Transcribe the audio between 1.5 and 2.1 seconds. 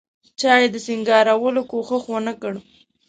کوښښ